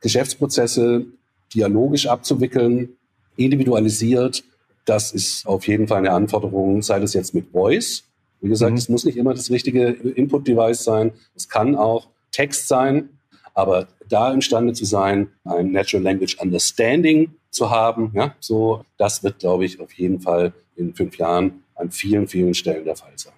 [0.00, 1.06] Geschäftsprozesse
[1.52, 2.90] dialogisch abzuwickeln,
[3.36, 4.44] individualisiert,
[4.84, 8.04] das ist auf jeden Fall eine Anforderung, sei das jetzt mit Voice.
[8.40, 8.78] Wie gesagt, mhm.
[8.78, 11.12] es muss nicht immer das richtige Input-Device sein.
[11.34, 13.10] Es kann auch Text sein,
[13.54, 19.38] aber da imstande zu sein, ein Natural Language Understanding zu haben, ja, so, das wird,
[19.38, 23.34] glaube ich, auf jeden Fall in fünf Jahren an vielen, vielen Stellen der Fall sein.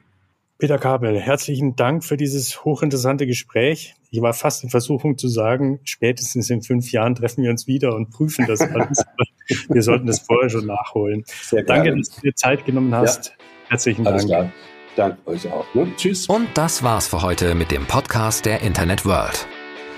[0.59, 3.95] Peter Kabel, herzlichen Dank für dieses hochinteressante Gespräch.
[4.15, 7.97] Ich war fast in Versuchung zu sagen, spätestens in fünf Jahren treffen wir uns wieder
[7.97, 9.03] und prüfen das alles.
[9.69, 11.25] wir sollten das vorher schon nachholen.
[11.67, 13.27] Danke, dass du dir Zeit genommen hast.
[13.27, 13.33] Ja.
[13.71, 14.25] Herzlichen Dank.
[14.25, 14.53] Klar.
[14.95, 15.67] Danke euch auch.
[15.75, 15.89] Ne?
[15.97, 16.29] Tschüss.
[16.29, 19.49] Und das war's für heute mit dem Podcast der Internet World.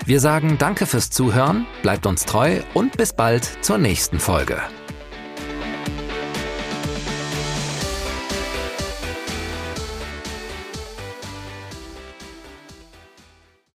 [0.07, 4.63] Wir sagen Danke fürs Zuhören, bleibt uns treu und bis bald zur nächsten Folge.